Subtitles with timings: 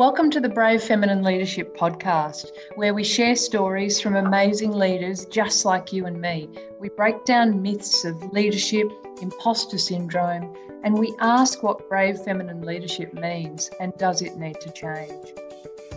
[0.00, 5.66] Welcome to the Brave Feminine Leadership Podcast, where we share stories from amazing leaders just
[5.66, 6.48] like you and me.
[6.80, 8.90] We break down myths of leadership,
[9.20, 14.72] imposter syndrome, and we ask what brave feminine leadership means and does it need to
[14.72, 15.34] change.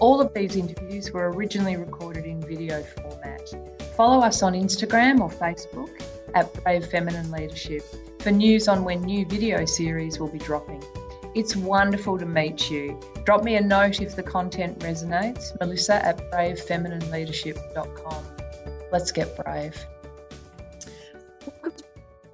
[0.02, 3.56] All of these interviews were originally recorded in video format.
[3.96, 6.04] Follow us on Instagram or Facebook
[6.36, 7.84] at Brave Feminine Leadership
[8.20, 10.84] for news on when new video series will be dropping.
[11.36, 13.00] It's wonderful to meet you.
[13.26, 15.60] Drop me a note if the content resonates.
[15.60, 18.24] Melissa at bravefeminineLeadership.com.
[18.91, 19.84] Let's get brave.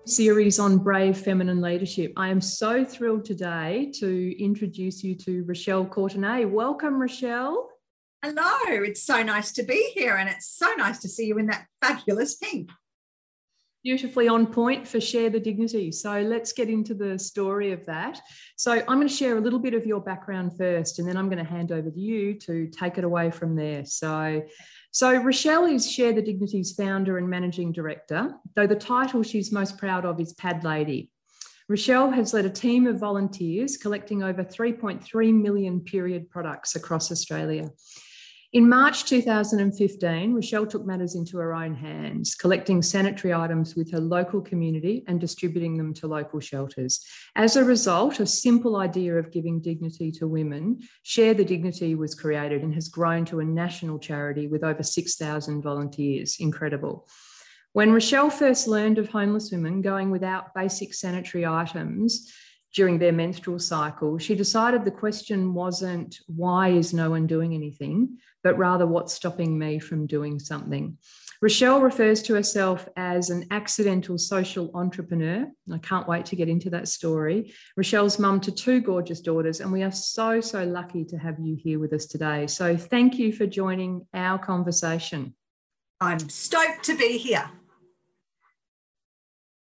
[0.04, 2.12] Series on brave feminine leadership.
[2.17, 6.43] I am so thrilled today to introduce you to Rochelle Courtenay.
[6.43, 7.70] Welcome, Rochelle.
[8.21, 11.45] Hello, it's so nice to be here, and it's so nice to see you in
[11.45, 12.70] that fabulous pink
[13.83, 15.91] beautifully on point for Share the Dignity.
[15.91, 18.20] So let's get into the story of that.
[18.57, 21.29] So I'm going to share a little bit of your background first, and then I'm
[21.29, 23.85] going to hand over to you to take it away from there.
[23.85, 24.43] So,
[24.91, 29.77] so Rochelle is Share the Dignity's founder and managing director, though the title she's most
[29.77, 31.11] proud of is Pad Lady.
[31.70, 37.70] Rochelle has led a team of volunteers collecting over 3.3 million period products across Australia.
[38.51, 43.99] In March 2015, Rochelle took matters into her own hands, collecting sanitary items with her
[43.99, 47.05] local community and distributing them to local shelters.
[47.35, 52.15] As a result, a simple idea of giving dignity to women, Share the Dignity, was
[52.15, 56.37] created and has grown to a national charity with over 6,000 volunteers.
[56.39, 57.07] Incredible.
[57.73, 62.33] When Rochelle first learned of homeless women going without basic sanitary items,
[62.73, 68.17] during their menstrual cycle, she decided the question wasn't why is no one doing anything,
[68.44, 70.97] but rather what's stopping me from doing something.
[71.41, 75.47] Rochelle refers to herself as an accidental social entrepreneur.
[75.72, 77.53] I can't wait to get into that story.
[77.78, 81.56] Rochelle's mum to two gorgeous daughters, and we are so, so lucky to have you
[81.56, 82.45] here with us today.
[82.47, 85.33] So thank you for joining our conversation.
[86.01, 87.50] I'm stoked to be here.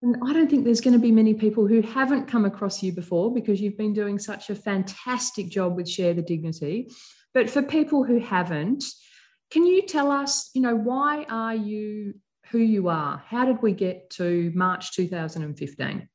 [0.05, 2.93] And I don't think there's going to be many people who haven't come across you
[2.93, 6.91] before because you've been doing such a fantastic job with Share the Dignity.
[7.33, 8.85] But for people who haven't,
[9.51, 12.17] can you tell us, you know, why are you
[12.51, 13.25] who you are?
[13.27, 16.07] How did we get to March 2015?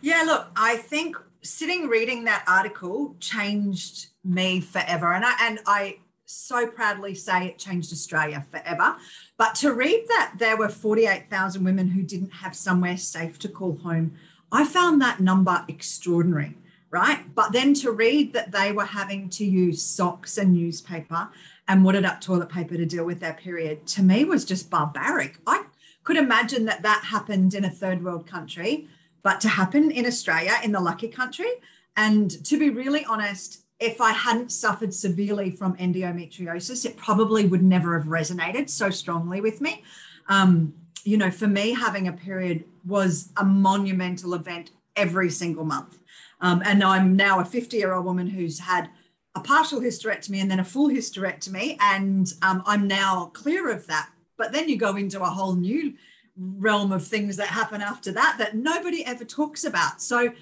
[0.00, 5.12] Yeah, look, I think sitting reading that article changed me forever.
[5.12, 5.98] And I and I
[6.30, 8.96] so proudly say it changed Australia forever.
[9.36, 13.76] But to read that there were 48,000 women who didn't have somewhere safe to call
[13.78, 14.12] home,
[14.52, 16.56] I found that number extraordinary,
[16.90, 17.34] right?
[17.34, 21.28] But then to read that they were having to use socks and newspaper
[21.68, 25.38] and wadded up toilet paper to deal with their period, to me was just barbaric.
[25.46, 25.64] I
[26.04, 28.88] could imagine that that happened in a third world country,
[29.22, 31.50] but to happen in Australia, in the lucky country,
[31.96, 37.62] and to be really honest, if I hadn't suffered severely from endometriosis, it probably would
[37.62, 39.82] never have resonated so strongly with me.
[40.28, 40.74] Um,
[41.04, 45.98] you know, for me, having a period was a monumental event every single month.
[46.42, 48.90] Um, and I'm now a 50 year old woman who's had
[49.34, 51.78] a partial hysterectomy and then a full hysterectomy.
[51.80, 54.10] And um, I'm now clear of that.
[54.36, 55.94] But then you go into a whole new
[56.36, 60.02] realm of things that happen after that that nobody ever talks about.
[60.02, 60.32] So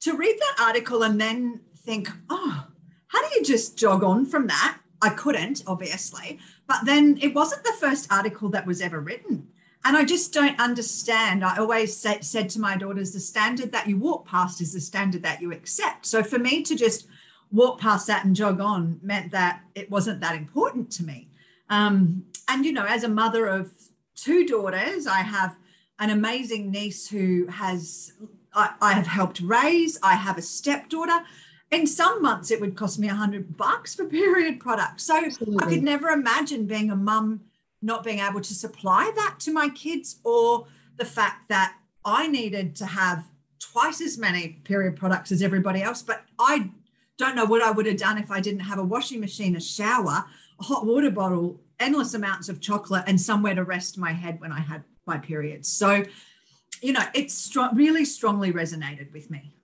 [0.00, 2.66] to read that article and then think, oh,
[3.06, 4.78] how do you just jog on from that?
[5.00, 6.38] I couldn't, obviously.
[6.66, 9.48] But then it wasn't the first article that was ever written.
[9.84, 11.44] And I just don't understand.
[11.44, 14.80] I always say, said to my daughters, the standard that you walk past is the
[14.80, 16.06] standard that you accept.
[16.06, 17.06] So for me to just
[17.52, 21.28] walk past that and jog on meant that it wasn't that important to me.
[21.70, 23.70] Um, and, you know, as a mother of
[24.16, 25.56] two daughters, I have
[26.00, 28.12] an amazing niece who has,
[28.54, 31.20] I, I have helped raise, I have a stepdaughter
[31.70, 35.04] in some months it would cost me a hundred bucks for period products.
[35.04, 35.64] So Absolutely.
[35.64, 37.42] I could never imagine being a mum
[37.82, 40.66] not being able to supply that to my kids or
[40.96, 43.24] the fact that I needed to have
[43.58, 46.02] twice as many period products as everybody else.
[46.02, 46.70] But I
[47.18, 49.60] don't know what I would have done if I didn't have a washing machine, a
[49.60, 50.24] shower,
[50.58, 54.52] a hot water bottle, endless amounts of chocolate, and somewhere to rest my head when
[54.52, 55.68] I had my periods.
[55.68, 56.04] So,
[56.82, 59.55] you know, it's strong, really strongly resonated with me.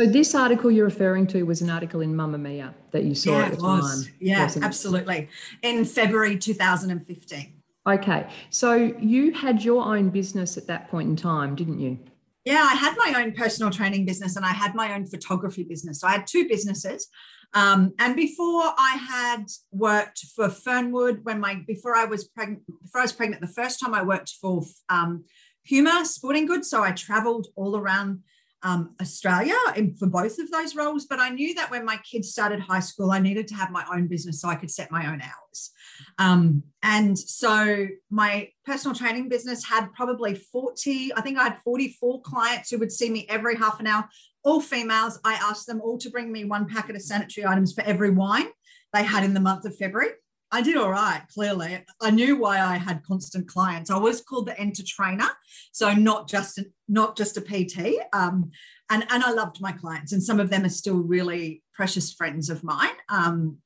[0.00, 3.44] So this article you're referring to was an article in Mamamia that you saw yeah,
[3.44, 4.06] at the was.
[4.06, 4.14] time.
[4.18, 5.28] Yeah, absolutely.
[5.60, 7.52] In February 2015.
[7.86, 8.26] Okay.
[8.48, 11.98] So you had your own business at that point in time, didn't you?
[12.46, 16.00] Yeah, I had my own personal training business and I had my own photography business.
[16.00, 17.06] So I had two businesses.
[17.52, 23.02] Um, and before I had worked for Fernwood, when my before I was pregnant, before
[23.02, 25.24] I was pregnant, the first time I worked for um,
[25.68, 26.70] Puma Sporting Goods.
[26.70, 28.20] So I traveled all around
[28.62, 31.06] um, Australia in, for both of those roles.
[31.06, 33.84] But I knew that when my kids started high school, I needed to have my
[33.92, 35.70] own business so I could set my own hours.
[36.18, 42.22] Um, and so my personal training business had probably 40, I think I had 44
[42.22, 44.08] clients who would see me every half an hour,
[44.44, 45.18] all females.
[45.24, 48.48] I asked them all to bring me one packet of sanitary items for every wine
[48.92, 50.10] they had in the month of February.
[50.52, 51.84] I did all right, clearly.
[52.00, 53.90] I knew why I had constant clients.
[53.90, 55.28] I was called the enter trainer.
[55.72, 58.00] So not just a, not just a PT.
[58.12, 58.50] Um,
[58.90, 62.50] and, and I loved my clients, and some of them are still really precious friends
[62.50, 62.90] of mine.
[63.08, 63.58] Um,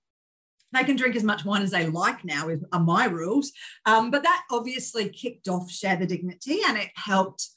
[0.75, 3.53] they can drink as much wine as they like now, are my rules.
[3.87, 7.49] Um, but that obviously kicked off Share the Dignity and it helped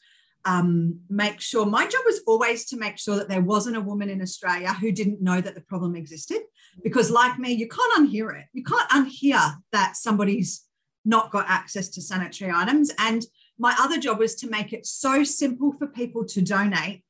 [0.48, 4.10] um, make sure my job was always to make sure that there wasn't a woman
[4.10, 6.42] in Australia who didn't know that the problem existed.
[6.82, 8.46] Because, like me, you can't unhear it.
[8.54, 10.64] You can't unhear that somebody's
[11.04, 12.92] not got access to sanitary items.
[12.98, 13.26] And
[13.60, 17.04] my other job was to make it so simple for people to donate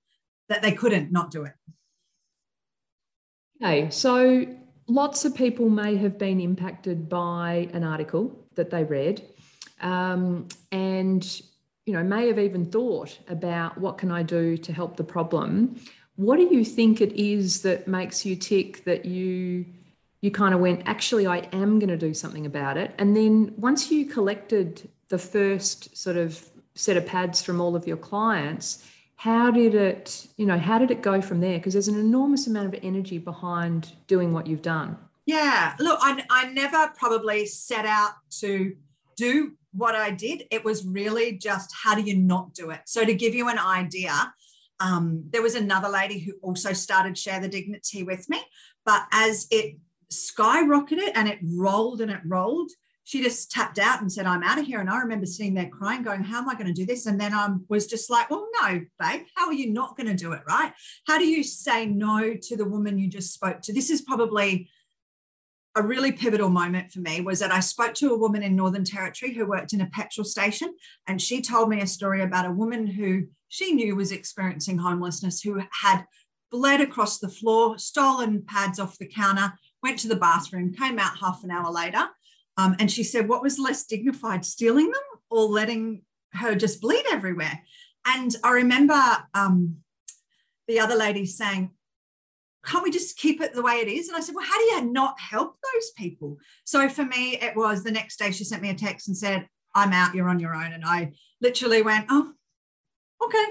[0.50, 1.54] that they couldn't not do it.
[3.62, 4.46] Okay, so
[4.88, 9.22] lots of people may have been impacted by an article that they read.
[9.82, 11.42] Um, and
[11.88, 15.80] you know may have even thought about what can i do to help the problem.
[16.18, 19.66] What do you think it is that makes you tick that you
[20.22, 22.94] you kind of went actually i am going to do something about it.
[23.00, 27.88] And then once you collected the first sort of set of pads from all of
[27.88, 28.86] your clients
[29.16, 31.58] how did it you know how did it go from there?
[31.58, 34.98] Because there's an enormous amount of energy behind doing what you've done.
[35.26, 35.74] Yeah.
[35.80, 38.12] Look i, I never probably set out
[38.42, 38.76] to
[39.16, 40.44] do what I did.
[40.52, 42.82] It was really just how do you not do it?
[42.86, 44.34] So, to give you an idea,
[44.80, 48.42] um, there was another lady who also started Share the Dignity with me.
[48.86, 49.78] But as it
[50.12, 52.72] skyrocketed and it rolled and it rolled,
[53.04, 54.82] she just tapped out and said, I'm out of here.
[54.82, 57.06] And I remember sitting there crying, going, How am I going to do this?
[57.06, 60.14] And then I was just like, Well, no, babe, how are you not going to
[60.14, 60.42] do it?
[60.48, 60.74] Right?
[61.08, 63.74] How do you say no to the woman you just spoke to?
[63.74, 64.70] This is probably
[65.78, 68.84] a really pivotal moment for me was that I spoke to a woman in Northern
[68.84, 70.74] Territory who worked in a petrol station,
[71.08, 75.42] and she told me a story about a woman who she knew was experiencing homelessness,
[75.42, 76.04] who had
[76.52, 79.54] bled across the floor, stolen pads off the counter,
[79.84, 82.08] went to the bathroom, came out half an hour later.
[82.58, 86.02] Um, and she said, What was less dignified, stealing them or letting
[86.34, 87.62] her just bleed everywhere?
[88.06, 89.00] And I remember
[89.34, 89.78] um,
[90.68, 91.72] the other lady saying,
[92.68, 94.10] can't we just keep it the way it is?
[94.10, 96.38] And I said, well, how do you not help those people?
[96.66, 99.48] So for me, it was the next day she sent me a text and said,
[99.74, 100.74] I'm out, you're on your own.
[100.74, 102.34] And I literally went, oh,
[103.24, 103.46] okay.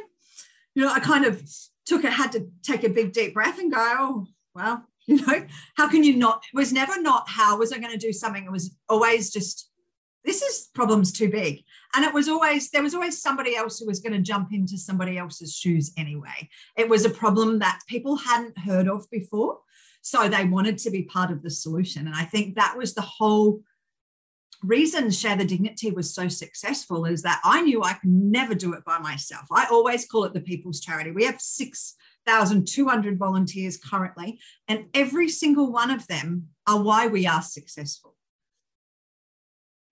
[0.75, 1.43] You know, I kind of
[1.87, 5.47] took it, had to take a big deep breath and go, oh, well, you know,
[5.77, 6.43] how can you not?
[6.53, 8.45] It was never not how was I going to do something.
[8.45, 9.71] It was always just,
[10.25, 11.63] this is problems too big
[11.97, 14.77] and it was always there was always somebody else who was going to jump into
[14.77, 16.49] somebody else's shoes anyway.
[16.77, 19.61] It was a problem that people hadn't heard of before
[20.03, 22.07] so they wanted to be part of the solution.
[22.07, 23.63] And i think that was the whole
[24.63, 28.73] reason share the dignity was so successful is that i knew i could never do
[28.75, 29.47] it by myself.
[29.53, 31.11] I always call it the people's charity.
[31.11, 37.43] We have 6200 volunteers currently and every single one of them are why we are
[37.43, 38.16] successful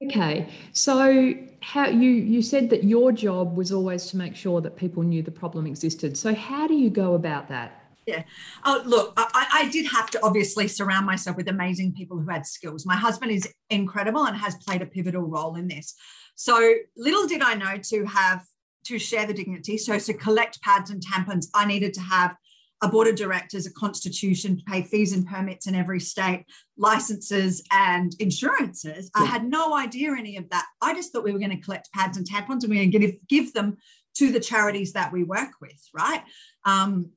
[0.04, 4.76] Okay, so how you you said that your job was always to make sure that
[4.76, 6.16] people knew the problem existed.
[6.16, 7.80] So how do you go about that?
[8.06, 8.22] Yeah.
[8.66, 12.46] Oh, look, I, I did have to obviously surround myself with amazing people who had
[12.46, 12.84] skills.
[12.84, 15.94] My husband is incredible and has played a pivotal role in this.
[16.34, 18.44] So little did I know to have
[18.86, 19.78] to share the dignity.
[19.78, 22.36] So to collect pads and tampons, I needed to have
[22.84, 26.44] a board of directors, a constitution, pay fees and permits in every state,
[26.76, 29.10] licenses and insurances.
[29.16, 29.22] Yeah.
[29.22, 30.66] I had no idea any of that.
[30.82, 32.90] I just thought we were going to collect pads and tampons and we were going
[32.90, 33.78] to give, give them
[34.16, 36.22] to the charities that we work with, right?
[36.66, 37.10] Um,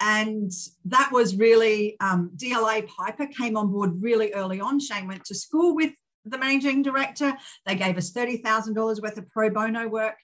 [0.00, 0.50] and
[0.86, 4.80] that was really um, DLA Piper came on board really early on.
[4.80, 5.92] Shane went to school with
[6.24, 7.34] the managing director.
[7.66, 10.16] They gave us $30,000 worth of pro bono work.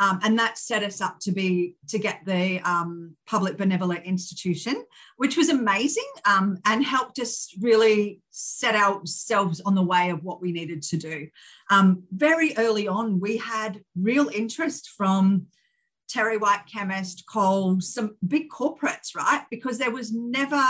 [0.00, 4.84] Um, and that set us up to be to get the um, public benevolent institution,
[5.16, 10.40] which was amazing um, and helped us really set ourselves on the way of what
[10.40, 11.26] we needed to do.
[11.70, 15.46] Um, very early on, we had real interest from
[16.08, 19.44] Terry White Chemist, Coles, some big corporates, right?
[19.50, 20.64] Because there was never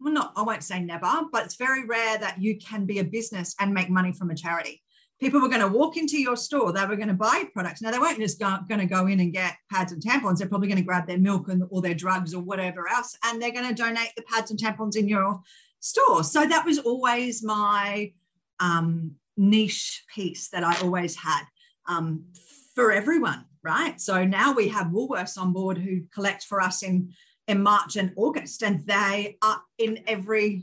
[0.00, 3.04] well, not, I won't say never, but it's very rare that you can be a
[3.04, 4.82] business and make money from a charity.
[5.20, 7.82] People were going to walk into your store, they were going to buy products.
[7.82, 10.38] Now, they weren't just go, going to go in and get pads and tampons.
[10.38, 13.42] They're probably going to grab their milk and, or their drugs or whatever else, and
[13.42, 15.40] they're going to donate the pads and tampons in your
[15.80, 16.22] store.
[16.22, 18.12] So that was always my
[18.60, 21.42] um, niche piece that I always had
[21.88, 22.26] um,
[22.74, 24.00] for everyone right?
[24.00, 27.12] So now we have Woolworths on board who collect for us in,
[27.48, 30.62] in March and August, and they are in every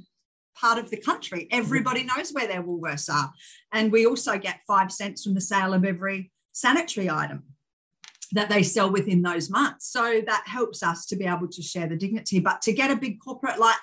[0.56, 1.48] part of the country.
[1.52, 2.18] Everybody mm-hmm.
[2.18, 3.34] knows where their Woolworths are.
[3.74, 7.44] And we also get five cents from the sale of every sanitary item
[8.32, 9.88] that they sell within those months.
[9.92, 12.40] So that helps us to be able to share the dignity.
[12.40, 13.76] But to get a big corporate like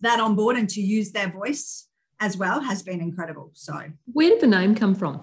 [0.00, 1.88] that on board and to use their voice
[2.20, 3.50] as well has been incredible.
[3.54, 3.74] So,
[4.12, 5.22] where did the name come from?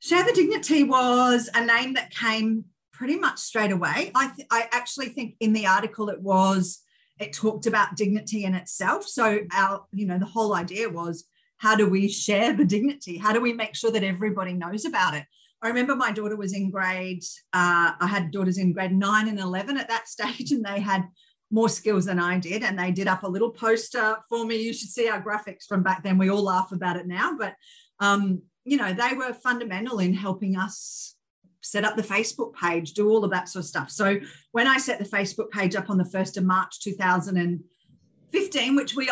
[0.00, 4.12] Share the Dignity was a name that came pretty much straight away.
[4.14, 6.82] I, th- I actually think in the article it was
[7.18, 9.06] it talked about dignity in itself.
[9.06, 11.24] So our, you know, the whole idea was
[11.58, 13.18] how do we share the dignity?
[13.18, 15.24] How do we make sure that everybody knows about it?
[15.62, 17.22] I remember my daughter was in grade,
[17.52, 21.08] uh, I had daughters in grade nine and 11 at that stage, and they had
[21.52, 22.64] more skills than I did.
[22.64, 24.56] And they did up a little poster for me.
[24.56, 26.18] You should see our graphics from back then.
[26.18, 27.54] We all laugh about it now, but,
[28.00, 31.14] um, you know, they were fundamental in helping us
[31.62, 33.90] set up the Facebook page, do all of that sort of stuff.
[33.90, 34.18] So
[34.50, 39.08] when I set the Facebook page up on the 1st of March 2015, which we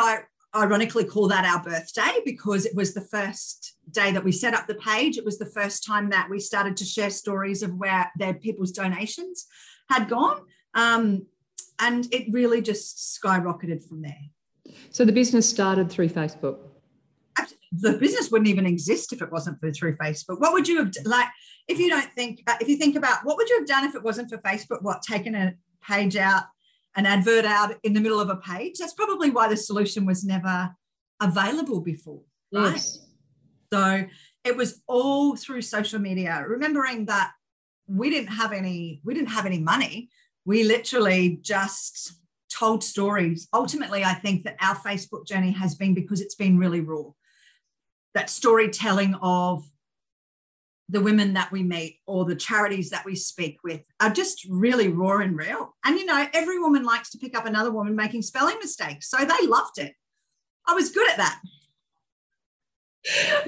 [0.54, 4.66] ironically call that our birthday because it was the first day that we set up
[4.66, 5.16] the page.
[5.16, 8.72] It was the first time that we started to share stories of where their people's
[8.72, 9.46] donations
[9.88, 10.40] had gone.
[10.74, 11.26] Um,
[11.78, 14.74] and it really just skyrocketed from there.
[14.90, 16.58] So the business started through Facebook.
[17.72, 20.40] The business wouldn't even exist if it wasn't for through Facebook.
[20.40, 21.28] What would you have like
[21.68, 23.94] if you don't think uh, if you think about what would you have done if
[23.94, 24.82] it wasn't for Facebook?
[24.82, 26.44] What taken a page out,
[26.96, 28.78] an advert out in the middle of a page?
[28.78, 30.70] That's probably why the solution was never
[31.20, 32.22] available before,
[32.52, 32.72] right?
[32.72, 33.06] Yes.
[33.72, 34.04] So
[34.42, 36.44] it was all through social media.
[36.46, 37.32] Remembering that
[37.86, 40.10] we didn't have any we didn't have any money
[40.44, 42.14] we literally just
[42.52, 43.48] told stories.
[43.52, 47.04] Ultimately, I think that our Facebook journey has been because it's been really raw.
[48.14, 49.64] That storytelling of
[50.90, 54.88] the women that we meet or the charities that we speak with are just really
[54.88, 55.76] raw and real.
[55.84, 59.08] And you know, every woman likes to pick up another woman making spelling mistakes.
[59.08, 59.94] So they loved it.
[60.66, 61.40] I was good at that.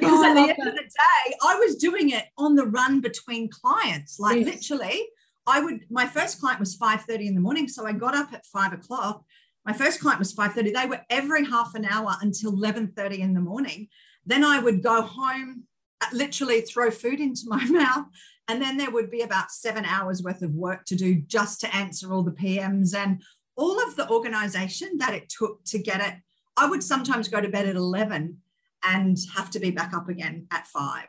[0.00, 0.68] Because oh, at the end that.
[0.68, 4.18] of the day, I was doing it on the run between clients.
[4.18, 4.46] Like yes.
[4.46, 5.06] literally,
[5.46, 7.68] I would, my first client was 5.30 in the morning.
[7.68, 9.22] So I got up at five o'clock.
[9.66, 10.72] My first client was 5.30.
[10.72, 13.88] They were every half an hour until 11.30 in the morning.
[14.26, 15.64] Then I would go home,
[16.00, 18.06] uh, literally throw food into my mouth.
[18.48, 21.74] And then there would be about seven hours worth of work to do just to
[21.74, 23.22] answer all the PMs and
[23.56, 26.14] all of the organization that it took to get it.
[26.56, 28.38] I would sometimes go to bed at 11
[28.84, 31.08] and have to be back up again at five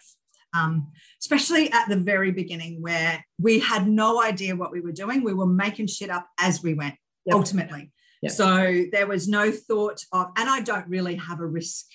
[0.54, 5.24] um, especially at the very beginning where we had no idea what we were doing.
[5.24, 7.36] We were making shit up as we went, yep.
[7.36, 7.92] ultimately.
[8.22, 8.32] Yep.
[8.32, 11.88] So there was no thought of, and I don't really have a risk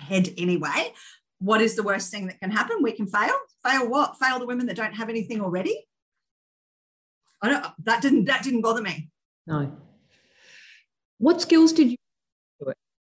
[0.00, 0.92] head anyway.
[1.38, 2.82] What is the worst thing that can happen?
[2.82, 3.34] We can fail.
[3.64, 4.18] Fail what?
[4.18, 5.86] Fail the women that don't have anything already.
[7.42, 7.66] I don't.
[7.84, 8.26] That didn't.
[8.26, 9.10] That didn't bother me.
[9.46, 9.72] No.
[11.18, 11.96] What skills did you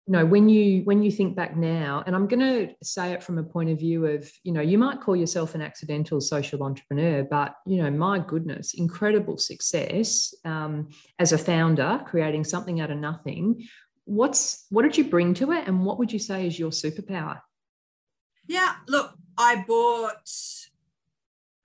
[0.07, 3.23] you know when you when you think back now and i'm going to say it
[3.23, 6.63] from a point of view of you know you might call yourself an accidental social
[6.63, 10.89] entrepreneur but you know my goodness incredible success um,
[11.19, 13.67] as a founder creating something out of nothing
[14.07, 17.41] what's what did you bring to it and what would you say is your superpower?
[18.49, 20.31] Yeah look i bought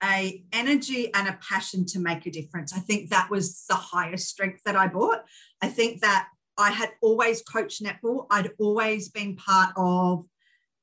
[0.04, 2.72] a energy and a passion to make a difference.
[2.72, 5.24] I think that was the highest strength that i bought.
[5.62, 8.26] I think that I had always coached netball.
[8.30, 10.26] I'd always been part of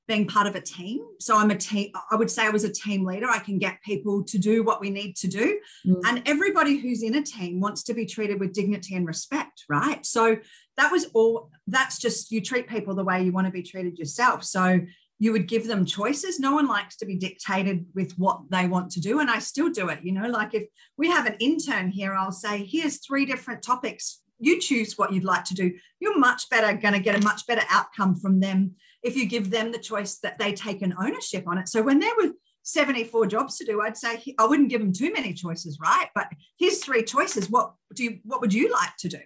[0.09, 1.05] being part of a team.
[1.19, 3.27] So I'm a team, I would say I was a team leader.
[3.29, 5.59] I can get people to do what we need to do.
[5.85, 6.01] Mm.
[6.03, 10.03] And everybody who's in a team wants to be treated with dignity and respect, right?
[10.03, 10.37] So
[10.77, 13.99] that was all, that's just you treat people the way you want to be treated
[13.99, 14.43] yourself.
[14.43, 14.81] So
[15.19, 16.39] you would give them choices.
[16.39, 19.19] No one likes to be dictated with what they want to do.
[19.19, 19.99] And I still do it.
[20.01, 20.63] You know, like if
[20.97, 25.25] we have an intern here, I'll say, here's three different topics you choose what you'd
[25.25, 28.73] like to do you're much better going to get a much better outcome from them
[29.03, 31.69] if you give them the choice that they take an ownership on it.
[31.69, 32.31] So when there were
[32.63, 36.07] 74 jobs to do i'd say i wouldn't give them too many choices right?
[36.13, 36.27] But
[36.59, 39.19] here's three choices what do you what would you like to do?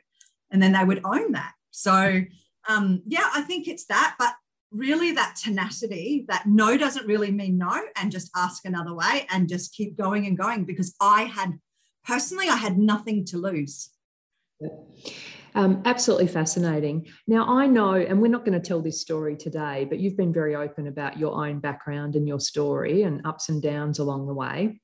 [0.51, 1.51] And then they would own that.
[1.71, 2.21] So
[2.69, 4.33] um, yeah i think it's that but
[4.71, 9.47] really that tenacity that no doesn't really mean no and just ask another way and
[9.47, 11.59] just keep going and going because i had
[12.03, 13.91] personally i had nothing to lose
[15.55, 17.07] um, absolutely fascinating.
[17.27, 20.33] Now, I know, and we're not going to tell this story today, but you've been
[20.33, 24.33] very open about your own background and your story and ups and downs along the
[24.33, 24.81] way.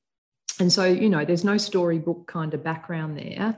[0.58, 3.56] And so, you know, there's no storybook kind of background there,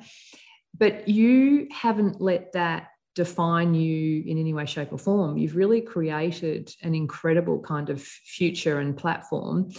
[0.78, 5.36] but you haven't let that define you in any way, shape, or form.
[5.36, 9.70] You've really created an incredible kind of future and platform.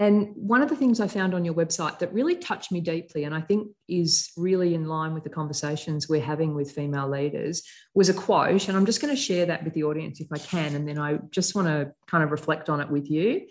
[0.00, 3.24] And one of the things I found on your website that really touched me deeply,
[3.24, 7.64] and I think is really in line with the conversations we're having with female leaders,
[7.94, 8.68] was a quote.
[8.68, 10.76] And I'm just going to share that with the audience if I can.
[10.76, 13.48] And then I just want to kind of reflect on it with you.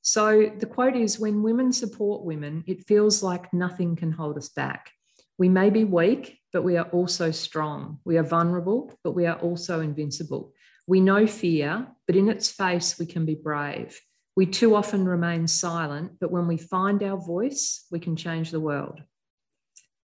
[0.00, 4.48] So the quote is When women support women, it feels like nothing can hold us
[4.48, 4.92] back.
[5.36, 7.98] We may be weak, but we are also strong.
[8.06, 10.54] We are vulnerable, but we are also invincible.
[10.86, 14.00] We know fear, but in its face, we can be brave.
[14.36, 18.60] We too often remain silent, but when we find our voice, we can change the
[18.60, 19.00] world.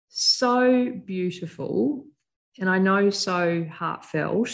[0.08, 2.06] So beautiful,
[2.58, 4.50] and I know so heartfelt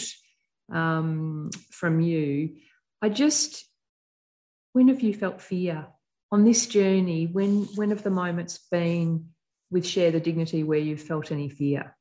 [0.71, 2.57] um, from you.
[3.01, 3.65] I just,
[4.73, 5.87] when have you felt fear
[6.31, 7.25] on this journey?
[7.25, 9.29] When, when have the moments been
[9.71, 11.97] with Share the Dignity where you've felt any fear?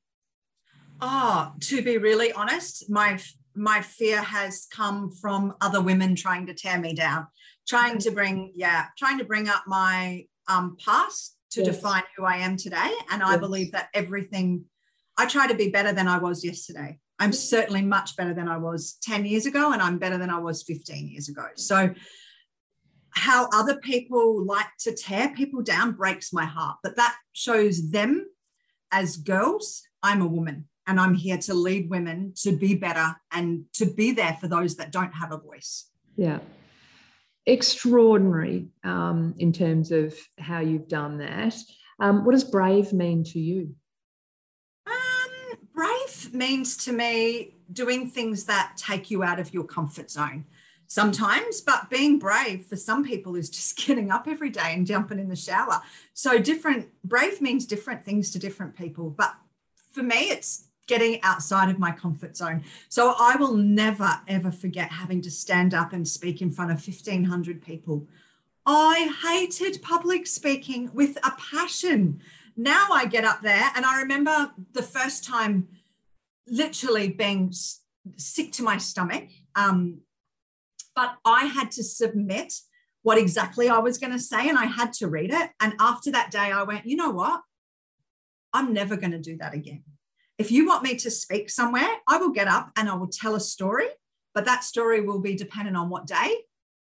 [1.01, 3.19] Oh, to be really honest, my
[3.55, 7.27] my fear has come from other women trying to tear me down
[7.67, 11.77] trying to bring yeah trying to bring up my um, past to yes.
[11.77, 12.93] define who i am today.
[13.11, 13.29] And yes.
[13.29, 14.65] i believe that everything
[15.17, 16.99] i try to be better than i was yesterday.
[17.19, 20.39] I'm certainly much better than i was 10 years ago and i'm better than i
[20.39, 21.47] was 15 years ago.
[21.57, 21.95] So
[23.15, 28.27] how other people like to tear people down breaks my heart but that shows them
[28.91, 33.67] as girls i'm a woman and i'm here to lead women to be better and
[33.75, 35.91] to be there for those that don't have a voice.
[36.17, 36.39] Yeah
[37.47, 41.57] extraordinary um, in terms of how you've done that.
[41.99, 43.75] Um, what does brave mean to you?
[44.87, 50.45] Um, brave means to me doing things that take you out of your comfort zone
[50.93, 55.19] sometimes, but being brave for some people is just getting up every day and jumping
[55.19, 55.81] in the shower.
[56.13, 59.11] So, different, brave means different things to different people.
[59.11, 59.35] But
[59.93, 62.65] for me, it's getting outside of my comfort zone.
[62.89, 66.87] So I will never, ever forget having to stand up and speak in front of
[66.87, 68.07] 1,500 people.
[68.67, 72.21] I hated public speaking with a passion.
[72.57, 75.69] Now I get up there and I remember the first time
[76.47, 77.53] literally being
[78.17, 79.29] sick to my stomach.
[79.55, 80.01] Um,
[80.95, 82.53] but I had to submit
[83.03, 85.51] what exactly I was going to say and I had to read it.
[85.61, 87.43] And after that day, I went, you know what?
[88.53, 89.83] I'm never going to do that again.
[90.43, 93.37] If you want me to speak somewhere, I will get up and I will tell
[93.37, 93.87] a story,
[94.35, 96.37] but that story will be dependent on what day,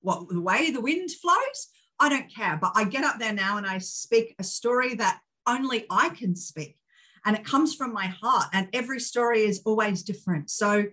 [0.01, 1.69] what the way the wind flows.
[2.01, 5.21] I don't care, but I get up there now and I speak a story that
[5.47, 6.79] only I can speak.
[7.27, 10.49] And it comes from my heart, and every story is always different.
[10.49, 10.87] So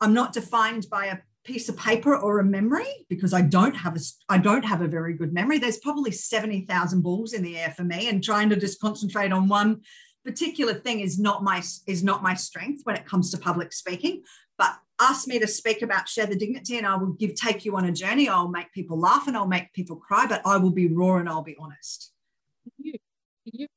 [0.00, 3.96] I'm not defined by a piece of paper or a memory because I don't have
[3.96, 5.58] a I don't have a very good memory.
[5.58, 9.48] There's probably 70,000 balls in the air for me and trying to just concentrate on
[9.48, 9.80] one
[10.26, 14.22] particular thing is not my is not my strength when it comes to public speaking
[14.58, 17.76] but ask me to speak about share the dignity and i will give take you
[17.76, 18.28] on a journey.
[18.28, 21.28] I'll make people laugh and i'll make people cry but i will be raw and
[21.28, 22.12] i'll be honest.
[22.78, 22.94] You,
[23.44, 23.68] you.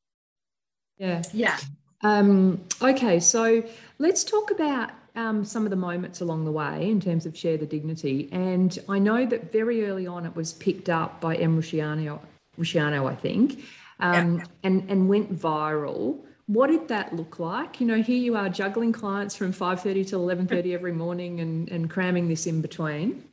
[0.97, 1.21] yeah.
[1.31, 1.57] Yeah.
[2.01, 3.63] Um, okay so
[3.99, 7.57] let's talk about um, some of the moments along the way in terms of share
[7.57, 8.27] the dignity.
[8.31, 12.19] And i know that very early on it was picked up by em rusciano,
[12.57, 13.63] rusciano i think
[13.99, 14.45] um, yeah.
[14.63, 17.79] and, and went viral what did that look like?
[17.79, 21.87] You know, here you are juggling clients from 5.30 till 11.30 every morning and, and
[21.87, 23.23] cramming this in between.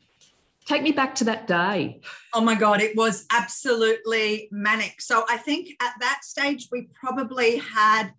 [0.66, 2.02] Take me back to that day.
[2.34, 5.00] Oh my God, it was absolutely manic.
[5.00, 8.12] So I think at that stage, we probably had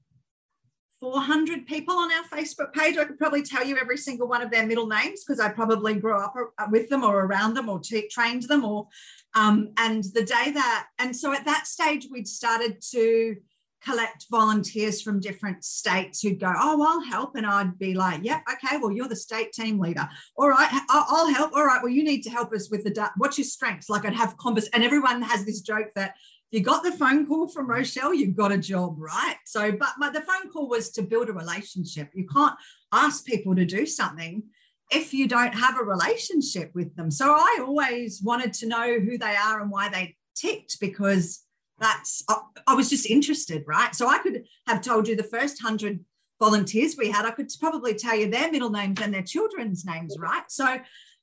[0.99, 2.97] 400 people on our Facebook page.
[2.97, 5.93] I could probably tell you every single one of their middle names because I probably
[5.93, 6.33] grew up
[6.71, 8.65] with them or around them or t- trained them.
[8.65, 8.87] Or
[9.35, 13.35] um, and the day that and so at that stage we'd started to
[13.83, 17.35] collect volunteers from different states who'd go, Oh, I'll help.
[17.35, 20.07] And I'd be like, Yep, yeah, okay, well, you're the state team leader.
[20.35, 21.53] All right, I'll help.
[21.53, 23.89] All right, well, you need to help us with the, what's your strengths?
[23.89, 26.15] Like I'd have convers, and everyone has this joke that
[26.51, 29.35] you got the phone call from Rochelle, you got a job, right?
[29.45, 32.09] So, but my, the phone call was to build a relationship.
[32.13, 32.55] You can't
[32.93, 34.43] ask people to do something
[34.89, 37.11] if you don't have a relationship with them.
[37.11, 41.43] So I always wanted to know who they are and why they ticked because
[41.79, 42.23] that's
[42.67, 43.93] I, was just interested right?
[43.95, 46.03] So i could have told you the first 100
[46.39, 50.15] volunteers we had i could probably tell you their middle names and their children's names
[50.19, 50.43] right?
[50.49, 50.79] So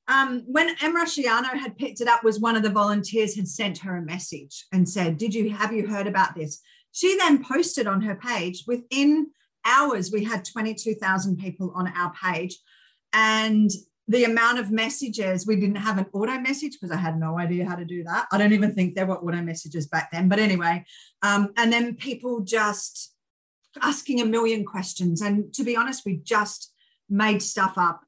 [0.06, 3.78] um, when Em Rusciano had picked it up was one of the volunteers had sent
[3.78, 6.60] her a message and said did you have you heard about this?
[6.92, 9.28] She then posted on her page within
[9.64, 12.58] hours we had 22,000 people on our page.
[13.12, 13.70] And
[14.06, 17.66] the amount of messages we didn't have an auto message because I had no idea
[17.66, 18.26] how to do that.
[18.30, 20.28] I don't even think there were auto messages back then.
[20.28, 20.84] But anyway,
[21.22, 23.14] um, and then people just
[23.80, 25.22] asking a million questions.
[25.22, 26.72] And to be honest, we just
[27.08, 28.02] made stuff up.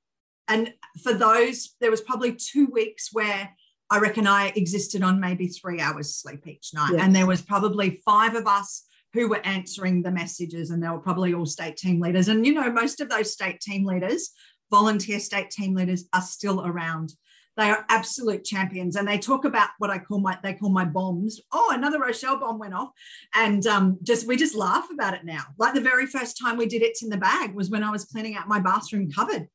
[0.49, 3.51] And for those, there was probably two weeks where
[3.91, 6.93] I reckon I existed on maybe three hours sleep each night.
[6.93, 7.03] Yes.
[7.03, 10.99] And there was probably five of us who were answering the messages, and they were
[10.99, 12.29] probably all state team leaders.
[12.29, 14.31] And you know, most of those state team leaders,
[14.71, 17.13] volunteer state team leaders, are still around.
[17.57, 20.85] They are absolute champions, and they talk about what I call my they call my
[20.85, 21.41] bombs.
[21.53, 22.91] Oh, another Rochelle bomb went off,
[23.35, 25.43] and um, just we just laugh about it now.
[25.59, 28.05] Like the very first time we did it's in the bag was when I was
[28.05, 29.49] cleaning out my bathroom cupboard,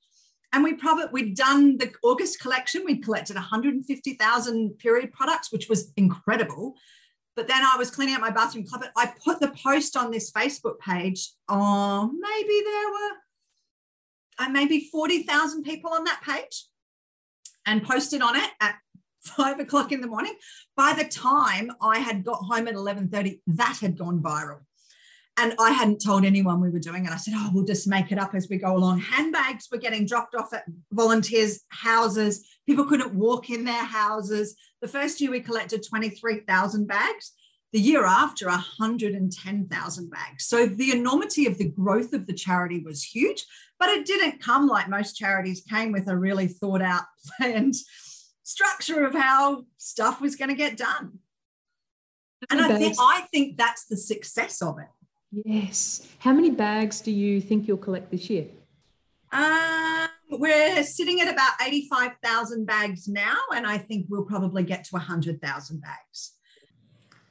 [0.51, 2.83] and we probably we'd done the August collection.
[2.85, 6.75] We'd collected 150,000 period products, which was incredible.
[7.35, 8.89] But then I was cleaning out my bathroom cupboard.
[8.97, 11.31] I put the post on this Facebook page.
[11.47, 13.15] Oh, maybe there were
[14.41, 16.65] uh, maybe 40,000 people on that page
[17.65, 18.75] and posted on it at
[19.21, 20.33] five o'clock in the morning.
[20.75, 24.61] By the time I had got home at 11:30, that had gone viral.
[25.37, 27.11] And I hadn't told anyone we were doing it.
[27.11, 28.99] I said, oh, we'll just make it up as we go along.
[28.99, 32.45] Handbags were getting dropped off at volunteers' houses.
[32.67, 34.55] People couldn't walk in their houses.
[34.81, 37.31] The first year we collected 23,000 bags.
[37.71, 40.45] The year after, 110,000 bags.
[40.45, 43.45] So the enormity of the growth of the charity was huge,
[43.81, 47.01] but it didn't come like most charities came with a really thought out
[47.37, 47.73] planned
[48.43, 51.17] structure of how stuff was going to get done.
[52.51, 54.87] And I think, I think that's the success of it.
[55.45, 56.07] Yes.
[56.19, 58.45] How many bags do you think you'll collect this year?
[59.31, 64.91] Um, we're sitting at about 85,000 bags now, and I think we'll probably get to
[64.91, 66.33] 100,000 bags.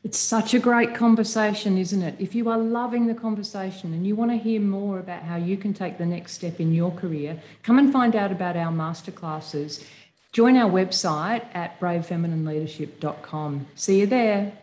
[0.02, 2.16] It's such a great conversation, isn't it?
[2.18, 5.58] If you are loving the conversation and you want to hear more about how you
[5.58, 9.84] can take the next step in your career, come and find out about our masterclasses.
[10.32, 13.66] Join our website at bravefeminineleadership.com.
[13.74, 14.54] See you there.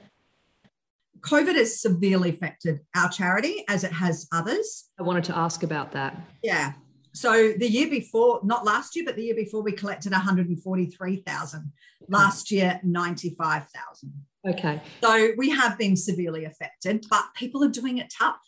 [1.20, 4.90] COVID has severely affected our charity as it has others.
[5.00, 6.20] I wanted to ask about that.
[6.42, 6.74] Yeah.
[7.14, 11.72] So the year before, not last year, but the year before, we collected 143,000.
[12.08, 14.14] Last year, 95,000.
[14.48, 14.82] Okay.
[15.04, 18.40] So we have been severely affected, but people are doing it tough.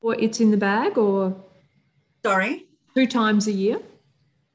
[0.00, 1.36] Or it's in the bag, or?
[2.24, 2.66] Sorry?
[2.94, 3.80] Two times a year?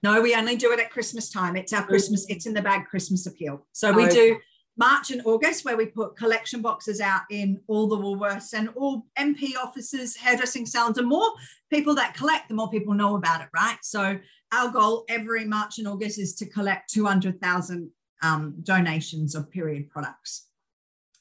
[0.02, 1.56] No, we only do it at Christmas time.
[1.56, 1.86] It's our oh.
[1.86, 3.66] Christmas, it's in the bag Christmas appeal.
[3.72, 4.16] So we oh, okay.
[4.16, 4.38] do
[4.78, 9.06] March and August, where we put collection boxes out in all the Woolworths and all
[9.18, 11.30] MP offices, hairdressing salons, and more
[11.72, 13.78] people that collect, the more people know about it, right?
[13.84, 14.18] So
[14.52, 17.92] our goal every March and August is to collect 200,000
[18.26, 20.48] um, donations of period products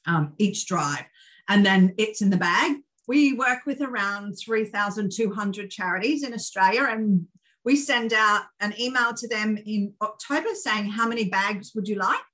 [0.05, 1.05] um, each drive.
[1.47, 2.77] And then it's in the bag.
[3.07, 7.27] We work with around 3,200 charities in Australia and
[7.63, 11.95] we send out an email to them in October saying, How many bags would you
[11.95, 12.25] like?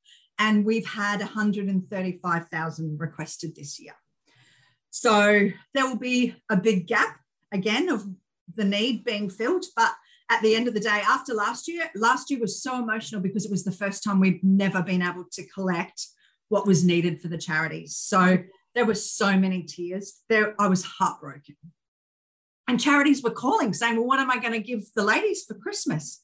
[0.41, 3.93] and we've had 135,000 requested this year.
[4.89, 7.19] So there will be a big gap
[7.51, 8.07] again of
[8.55, 9.93] the need being filled, but
[10.31, 13.45] at the end of the day, after last year, last year was so emotional because
[13.45, 16.07] it was the first time we'd never been able to collect
[16.49, 17.95] what was needed for the charities.
[17.97, 18.39] So
[18.73, 20.21] there were so many tears.
[20.29, 21.57] There, I was heartbroken.
[22.67, 25.53] And charities were calling saying, Well, what am I going to give the ladies for
[25.53, 26.23] Christmas?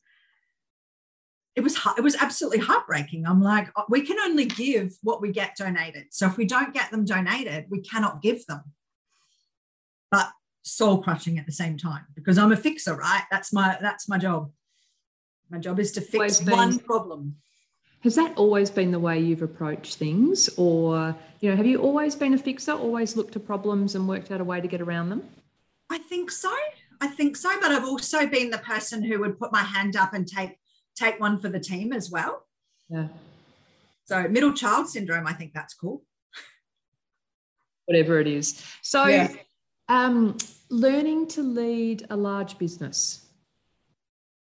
[1.58, 3.26] it was it was absolutely heartbreaking.
[3.26, 6.06] I'm like, oh, we can only give what we get donated.
[6.12, 8.62] So if we don't get them donated, we cannot give them.
[10.12, 10.30] But
[10.68, 13.24] soul crushing at the same time because I'm a fixer, right?
[13.32, 14.52] That's my that's my job.
[15.50, 17.38] My job is to fix one problem.
[18.02, 22.16] Has that always been the way you've approached things, or you know, have you always
[22.16, 22.74] been a fixer?
[22.74, 25.24] Always looked at problems and worked out a way to get around them?
[25.90, 26.54] I think so.
[27.02, 27.50] I think so.
[27.60, 30.58] But I've also been the person who would put my hand up and take
[30.96, 32.46] take one for the team as well.
[32.90, 33.08] Yeah.
[34.06, 36.04] So middle child syndrome, I think that's cool.
[37.86, 38.64] Whatever it is.
[38.82, 39.34] So yeah.
[39.90, 40.38] um,
[40.70, 43.24] learning to lead a large business.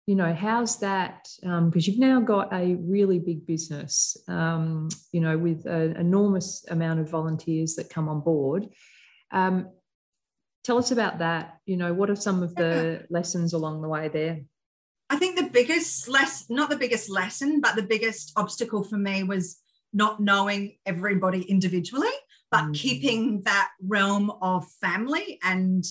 [0.06, 1.28] You know, how's that?
[1.40, 6.64] Because um, you've now got a really big business, um, you know, with an enormous
[6.68, 8.68] amount of volunteers that come on board.
[9.30, 9.70] Um,
[10.62, 11.58] tell us about that.
[11.64, 14.42] You know, what are some of the lessons along the way there?
[15.08, 19.22] I think the biggest less not the biggest lesson, but the biggest obstacle for me
[19.22, 19.58] was
[19.92, 22.12] not knowing everybody individually,
[22.50, 22.74] but mm.
[22.74, 25.84] keeping that realm of family and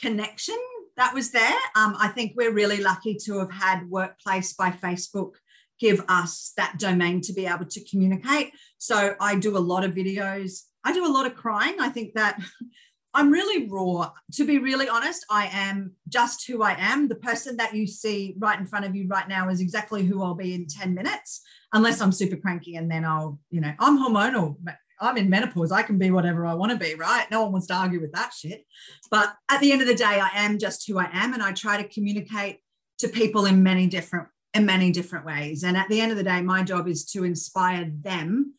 [0.00, 0.58] connection
[0.96, 1.58] that was there.
[1.76, 5.32] Um, I think we're really lucky to have had Workplace by Facebook
[5.80, 8.52] give us that domain to be able to communicate.
[8.78, 10.62] So I do a lot of videos.
[10.84, 11.76] I do a lot of crying.
[11.80, 12.40] I think that
[13.16, 14.10] I'm really raw.
[14.34, 17.08] To be really honest, I am just who I am.
[17.08, 20.22] The person that you see right in front of you right now is exactly who
[20.22, 21.40] I'll be in 10 minutes,
[21.72, 24.56] unless I'm super cranky and then I'll, you know, I'm hormonal.
[25.04, 25.72] I'm in menopause.
[25.72, 27.30] I can be whatever I want to be, right?
[27.30, 28.64] No one wants to argue with that shit.
[29.10, 31.34] But at the end of the day, I am just who I am.
[31.34, 32.60] And I try to communicate
[32.98, 35.64] to people in many different in many different ways.
[35.64, 38.54] And at the end of the day, my job is to inspire them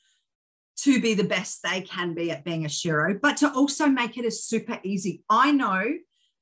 [0.77, 4.17] to be the best they can be at being a shero, but to also make
[4.17, 5.23] it as super easy.
[5.29, 5.86] I know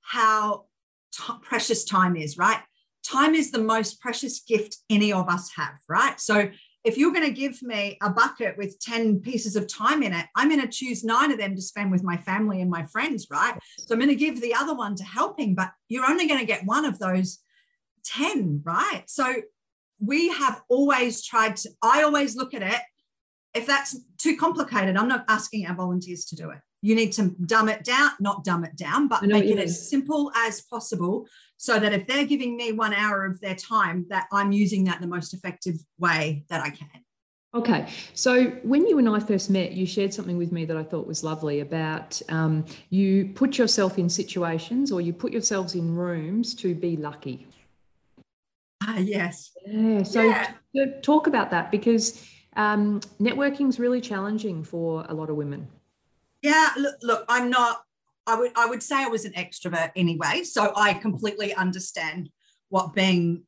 [0.02, 0.66] how
[1.14, 2.60] t- precious time is, right?
[3.06, 6.20] Time is the most precious gift any of us have, right?
[6.20, 6.50] So
[6.84, 10.26] if you're going to give me a bucket with 10 pieces of time in it,
[10.36, 13.28] I'm going to choose nine of them to spend with my family and my friends,
[13.32, 13.58] right?
[13.78, 16.46] So I'm going to give the other one to helping, but you're only going to
[16.46, 17.40] get one of those
[18.06, 19.04] 10, right?
[19.08, 19.34] So
[20.00, 22.82] we have always tried to, I always look at it.
[23.54, 26.60] If that's too complicated, I'm not asking our volunteers to do it.
[26.84, 30.34] You need to dumb it down, not dumb it down, but make it as simple
[30.36, 34.52] as possible so that if they're giving me one hour of their time, that I'm
[34.52, 36.90] using that the most effective way that I can.
[37.56, 40.84] Okay, so when you and I first met, you shared something with me that I
[40.84, 45.96] thought was lovely about um, you put yourself in situations or you put yourselves in
[45.96, 47.48] rooms to be lucky.
[48.82, 49.52] Ah, yes.
[49.66, 50.04] Yeah.
[50.04, 50.36] So
[50.74, 51.00] yeah.
[51.02, 55.68] talk about that because um, networking is really challenging for a lot of women.
[56.44, 56.70] Yeah.
[56.78, 57.82] Look, look, I'm not.
[58.28, 62.30] I would I would say I was an extrovert anyway, so I completely understand
[62.70, 63.44] what being.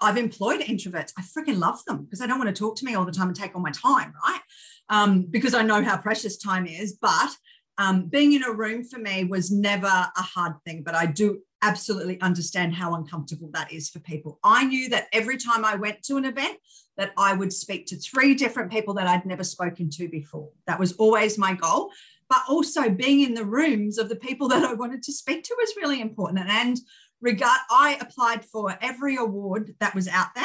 [0.00, 1.12] I've employed introverts.
[1.18, 3.26] I freaking love them because they don't want to talk to me all the time
[3.26, 4.40] and take all my time, right?
[4.88, 6.96] Um, because I know how precious time is.
[7.02, 7.30] But
[7.78, 10.84] um, being in a room for me was never a hard thing.
[10.84, 14.38] But I do absolutely understand how uncomfortable that is for people.
[14.44, 16.58] I knew that every time I went to an event
[16.96, 20.50] that I would speak to three different people that I'd never spoken to before.
[20.66, 21.90] That was always my goal.
[22.32, 25.56] But also being in the rooms of the people that I wanted to speak to
[25.58, 26.38] was really important.
[26.48, 26.78] And
[27.20, 30.44] regard I applied for every award that was out there,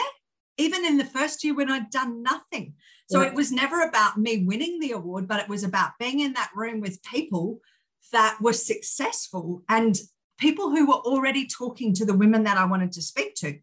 [0.57, 2.73] even in the first year when I'd done nothing.
[3.09, 3.29] So yeah.
[3.29, 6.51] it was never about me winning the award, but it was about being in that
[6.53, 7.61] room with people
[8.11, 9.97] that were successful and
[10.37, 13.59] people who were already talking to the women that I wanted to speak to,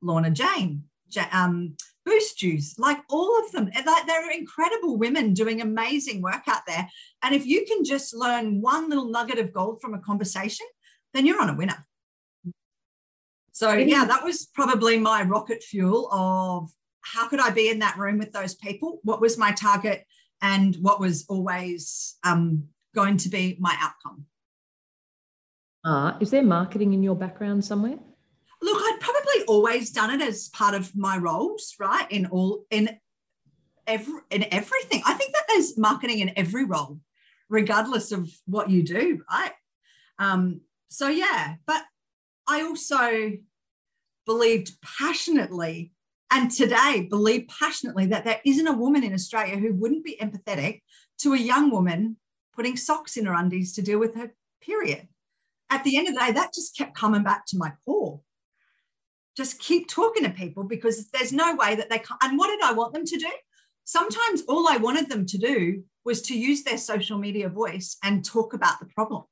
[0.00, 0.84] Lorna Jane,
[1.32, 3.70] um, Boost Juice, like all of them.
[3.86, 6.88] Like they're incredible women doing amazing work out there.
[7.22, 10.66] And if you can just learn one little nugget of gold from a conversation,
[11.14, 11.86] then you're on a winner.
[13.52, 16.70] So yeah, that was probably my rocket fuel of
[17.02, 19.00] how could I be in that room with those people?
[19.02, 20.06] What was my target?
[20.42, 24.24] And what was always um, going to be my outcome?
[25.84, 27.98] Uh, is there marketing in your background somewhere?
[28.62, 32.06] Look, I'd probably always done it as part of my roles, right?
[32.10, 32.98] In all in
[33.86, 35.02] every in everything.
[35.06, 37.00] I think that there's marketing in every role,
[37.48, 39.52] regardless of what you do, right?
[40.18, 41.82] Um, so yeah, but
[42.46, 43.32] I also
[44.26, 45.92] believed passionately
[46.30, 50.82] and today believe passionately that there isn't a woman in Australia who wouldn't be empathetic
[51.20, 52.16] to a young woman
[52.54, 55.08] putting socks in her undies to deal with her period
[55.70, 58.20] at the end of the day, that just kept coming back to my core.
[59.36, 62.22] Just keep talking to people because there's no way that they can't.
[62.22, 63.30] And what did I want them to do?
[63.84, 68.24] Sometimes all I wanted them to do was to use their social media voice and
[68.24, 69.24] talk about the problem.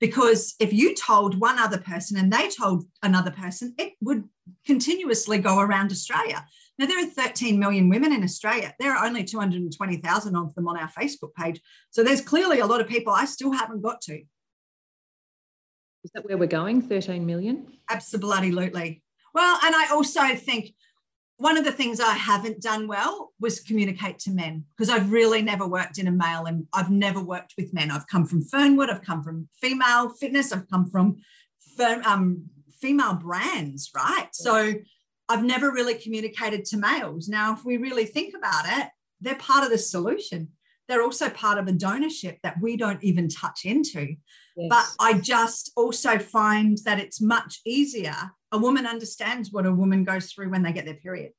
[0.00, 4.24] Because if you told one other person and they told another person, it would
[4.66, 6.44] continuously go around Australia.
[6.78, 8.74] Now, there are 13 million women in Australia.
[8.80, 11.60] There are only 220,000 of them on our Facebook page.
[11.90, 14.22] So there's clearly a lot of people I still haven't got to.
[16.02, 16.82] Is that where we're going?
[16.82, 17.78] 13 million?
[17.88, 19.03] Absolutely.
[19.34, 20.74] Well, and I also think
[21.38, 25.42] one of the things I haven't done well was communicate to men because I've really
[25.42, 27.90] never worked in a male and I've never worked with men.
[27.90, 31.16] I've come from Fernwood, I've come from female fitness, I've come from
[32.06, 32.44] um,
[32.80, 34.28] female brands, right?
[34.32, 34.74] So
[35.28, 37.28] I've never really communicated to males.
[37.28, 38.88] Now, if we really think about it,
[39.20, 40.48] they're part of the solution.
[40.86, 44.16] They're also part of a donorship that we don't even touch into.
[44.56, 44.68] Yes.
[44.70, 48.16] But I just also find that it's much easier.
[48.52, 51.32] A woman understands what a woman goes through when they get their period.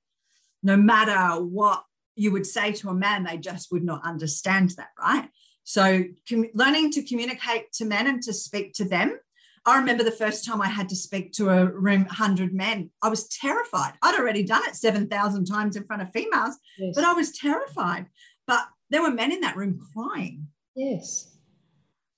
[0.62, 1.84] No matter what
[2.15, 5.30] you would say to a man, they just would not understand that, right?
[5.63, 9.17] So, com- learning to communicate to men and to speak to them.
[9.65, 12.91] I remember the first time I had to speak to a room 100 men.
[13.01, 13.93] I was terrified.
[14.04, 16.93] I'd already done it 7,000 times in front of females, yes.
[16.93, 18.06] but I was terrified.
[18.45, 20.47] But there were men in that room crying.
[20.75, 21.35] Yes.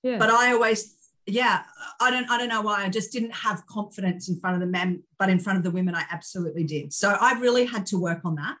[0.02, 0.18] Yeah.
[0.18, 0.94] But I always,
[1.26, 1.64] yeah,
[2.00, 2.84] I don't, I don't know why.
[2.84, 5.70] I just didn't have confidence in front of the men, but in front of the
[5.70, 6.92] women, I absolutely did.
[6.92, 8.56] So I really had to work on that.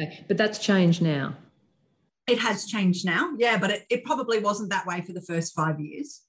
[0.00, 0.24] Okay.
[0.28, 1.36] But that's changed now.
[2.26, 3.32] It has changed now.
[3.38, 3.58] Yeah.
[3.58, 6.22] But it, it probably wasn't that way for the first five years.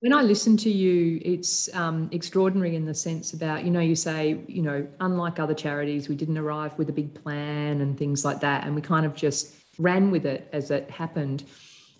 [0.00, 3.96] When I listen to you, it's um, extraordinary in the sense about, you know, you
[3.96, 8.24] say, you know, unlike other charities, we didn't arrive with a big plan and things
[8.24, 8.64] like that.
[8.64, 11.44] And we kind of just ran with it as it happened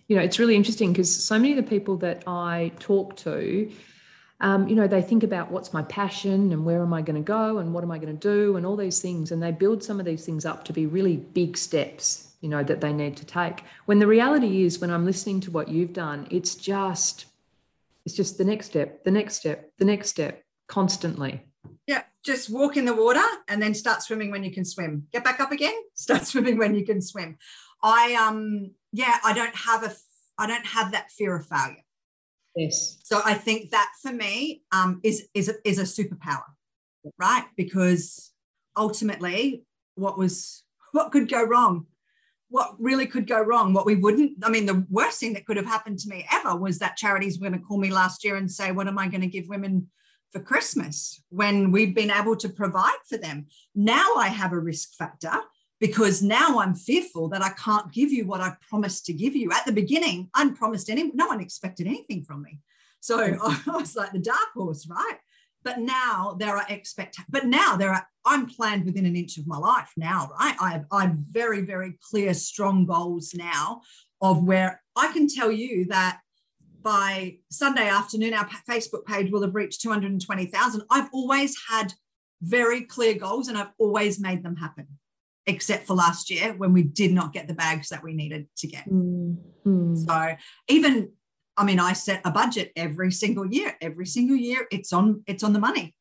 [0.08, 3.70] you know, it's really interesting because so many of the people that I talk to,
[4.40, 7.26] um, you know, they think about what's my passion and where am I going to
[7.26, 9.32] go and what am I going to do and all these things.
[9.32, 12.62] And they build some of these things up to be really big steps, you know,
[12.64, 13.62] that they need to take.
[13.84, 17.26] When the reality is, when I'm listening to what you've done, it's just,
[18.06, 21.42] it's just the next step, the next step, the next step, constantly.
[21.86, 25.06] Yeah, just walk in the water and then start swimming when you can swim.
[25.12, 27.36] Get back up again, start swimming when you can swim.
[27.82, 29.92] I um yeah, I don't have a
[30.38, 31.82] I don't have that fear of failure.
[32.56, 32.98] Yes.
[33.04, 36.44] So I think that for me um, is is a, is a superpower,
[37.18, 37.44] right?
[37.56, 38.32] Because
[38.76, 39.64] ultimately,
[39.94, 41.86] what was what could go wrong?
[42.50, 43.74] What really could go wrong?
[43.74, 44.38] What we wouldn't?
[44.42, 47.38] I mean, the worst thing that could have happened to me ever was that charities
[47.38, 49.48] were going to call me last year and say, "What am I going to give
[49.48, 49.88] women?"
[50.32, 53.46] For Christmas, when we've been able to provide for them.
[53.74, 55.32] Now I have a risk factor
[55.80, 59.52] because now I'm fearful that I can't give you what I promised to give you.
[59.52, 62.60] At the beginning, I promised any, no one expected anything from me.
[63.00, 65.18] So I was like the dark horse, right?
[65.64, 69.46] But now there are expect, but now there are, I'm planned within an inch of
[69.46, 70.56] my life now, right?
[70.60, 73.82] I have, I have very, very clear, strong goals now
[74.20, 76.20] of where I can tell you that
[76.82, 80.82] by Sunday afternoon, our Facebook page will have reached 220,000.
[80.90, 81.92] I've always had
[82.40, 84.86] very clear goals and I've always made them happen
[85.48, 88.66] except for last year when we did not get the bags that we needed to
[88.68, 88.88] get.
[88.88, 89.96] Mm-hmm.
[89.96, 90.36] So
[90.68, 91.10] even
[91.56, 93.76] I mean I set a budget every single year.
[93.80, 95.94] Every single year it's on it's on the money.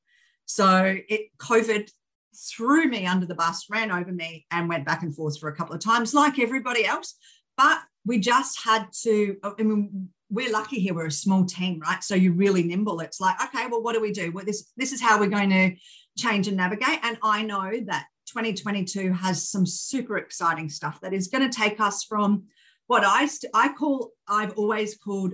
[0.45, 1.89] So it COVID
[2.35, 5.55] threw me under the bus, ran over me and went back and forth for a
[5.55, 7.15] couple of times like everybody else.
[7.55, 12.03] But we just had to I mean we're lucky here we're a small team right
[12.03, 14.91] so you're really nimble it's like okay well what do we do well this this
[14.91, 15.73] is how we're going to
[16.17, 21.27] change and navigate and i know that 2022 has some super exciting stuff that is
[21.27, 22.43] going to take us from
[22.87, 25.33] what I, st- I call, I've always called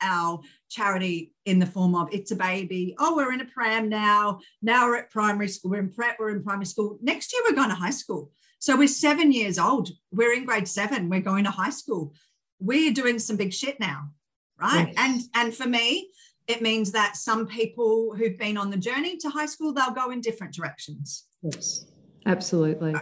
[0.00, 2.94] our charity in the form of it's a baby.
[2.98, 4.40] Oh, we're in a pram now.
[4.60, 5.70] Now we're at primary school.
[5.70, 6.16] We're in prep.
[6.18, 6.98] We're in primary school.
[7.00, 8.30] Next year we're going to high school.
[8.58, 9.90] So we're seven years old.
[10.12, 11.08] We're in grade seven.
[11.08, 12.14] We're going to high school.
[12.60, 14.10] We're doing some big shit now,
[14.58, 14.88] right?
[14.88, 14.94] Yes.
[14.96, 16.10] And and for me,
[16.46, 20.10] it means that some people who've been on the journey to high school, they'll go
[20.10, 21.24] in different directions.
[21.42, 21.86] Yes.
[22.26, 22.94] Absolutely.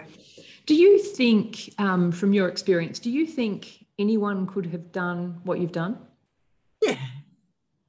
[0.67, 5.59] Do you think, um, from your experience, do you think anyone could have done what
[5.61, 5.99] you've done?
[6.81, 6.99] Yeah.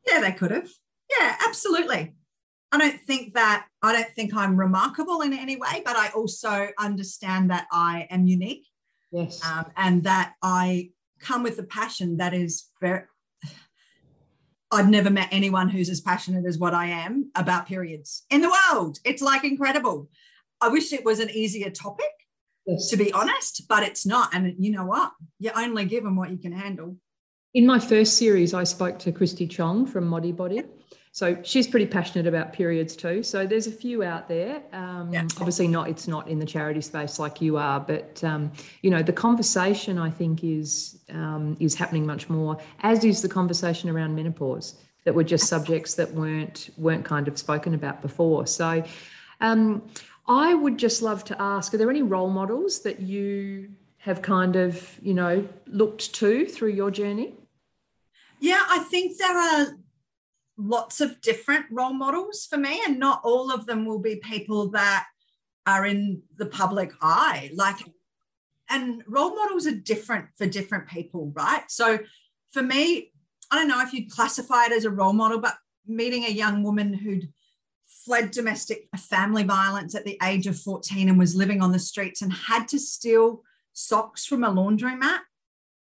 [0.08, 0.70] Yeah, they could have.
[1.10, 2.16] Yeah, absolutely.
[2.72, 6.70] I don't think that, I don't think I'm remarkable in any way, but I also
[6.80, 8.66] understand that I am unique.
[9.12, 9.46] Yes.
[9.46, 13.04] Um, and that I come with a passion that is very,
[14.72, 18.50] I've never met anyone who's as passionate as what I am about periods in the
[18.50, 18.98] world.
[19.06, 20.10] It's like incredible.
[20.64, 22.14] I wish it was an easier topic,
[22.66, 22.90] yes.
[22.90, 24.34] to be honest, but it's not.
[24.34, 25.12] And you know what?
[25.38, 26.96] You're only given what you can handle.
[27.54, 30.66] In my first series, I spoke to Kristy Chong from Modibodi.
[31.12, 33.24] So she's pretty passionate about periods too.
[33.24, 34.64] So there's a few out there.
[34.72, 35.28] Um, yeah.
[35.38, 39.04] Obviously, not it's not in the charity space like you are, but um, you know
[39.04, 44.16] the conversation I think is um, is happening much more, as is the conversation around
[44.16, 48.48] menopause that were just subjects that weren't weren't kind of spoken about before.
[48.48, 48.84] So
[49.44, 49.84] um,
[50.28, 54.56] I would just love to ask are there any role models that you have kind
[54.56, 57.34] of, you know, looked to through your journey?
[58.40, 59.68] Yeah, I think there are
[60.58, 64.70] lots of different role models for me, and not all of them will be people
[64.72, 65.06] that
[65.66, 67.52] are in the public eye.
[67.54, 67.78] Like,
[68.70, 71.64] and role models are different for different people, right?
[71.70, 72.00] So
[72.52, 73.12] for me,
[73.52, 75.56] I don't know if you'd classify it as a role model, but
[75.86, 77.32] meeting a young woman who'd
[78.06, 82.22] fled domestic family violence at the age of 14 and was living on the streets
[82.22, 85.20] and had to steal socks from a laundromat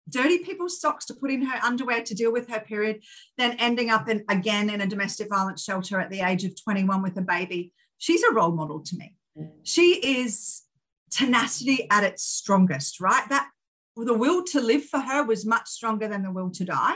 [0.09, 3.01] dirty people's socks to put in her underwear to deal with her period,
[3.37, 7.01] then ending up in, again in a domestic violence shelter at the age of 21
[7.01, 7.71] with a baby.
[7.97, 9.15] She's a role model to me.
[9.63, 10.63] She is
[11.09, 13.27] tenacity at its strongest, right?
[13.29, 13.49] That
[13.95, 16.95] the will to live for her was much stronger than the will to die.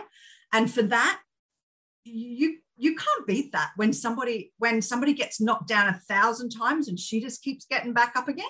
[0.52, 1.20] And for that,
[2.04, 6.88] you you can't beat that when somebody when somebody gets knocked down a thousand times
[6.88, 8.46] and she just keeps getting back up again.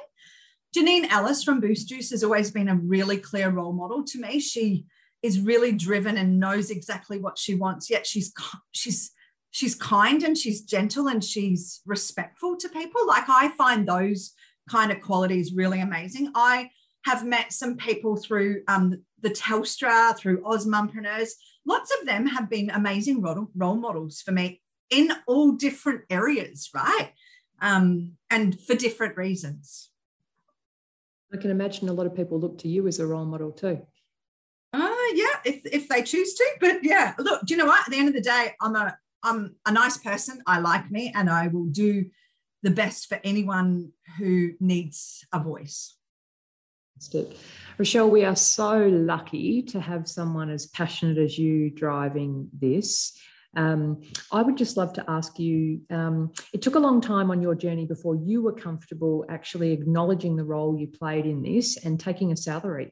[0.75, 4.39] Janine Allis from boost juice has always been a really clear role model to me.
[4.39, 4.85] She
[5.23, 8.31] is really driven and knows exactly what she wants yet she's
[8.71, 9.11] she's
[9.49, 13.07] she's kind and she's gentle and she's respectful to people.
[13.07, 14.33] Like i find those
[14.69, 16.31] kind of qualities really amazing.
[16.35, 16.69] I
[17.05, 21.29] have met some people through um, the telstra through AusMumpreneurs
[21.67, 26.69] lots of them have been amazing role, role models for me in all different areas,
[26.73, 27.11] right?
[27.61, 29.91] Um, and for different reasons.
[31.33, 33.81] I can imagine a lot of people look to you as a role model too.
[34.71, 36.45] Uh, yeah, if, if they choose to.
[36.61, 37.85] But yeah, look, do you know what?
[37.85, 40.41] At the end of the day, I'm a I'm a nice person.
[40.45, 42.05] I like me, and I will do
[42.63, 45.96] the best for anyone who needs a voice.
[46.97, 47.37] Fantastic.
[47.77, 53.15] Rochelle, we are so lucky to have someone as passionate as you driving this.
[53.55, 57.39] Um, I would just love to ask you um, it took a long time on
[57.39, 61.99] your journey before you were comfortable actually acknowledging the role you played in this and
[61.99, 62.91] taking a salary.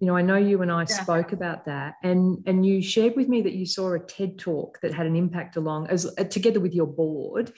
[0.00, 1.02] You know, I know you and I yeah.
[1.02, 4.78] spoke about that, and and you shared with me that you saw a TED talk
[4.82, 7.52] that had an impact along as uh, together with your board.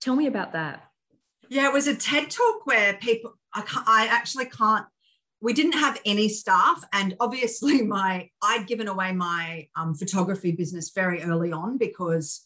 [0.00, 0.84] Tell me about that.
[1.48, 3.34] Yeah, it was a TED talk where people.
[3.52, 4.86] I, I actually can't
[5.44, 10.90] we didn't have any staff and obviously my i'd given away my um, photography business
[10.90, 12.44] very early on because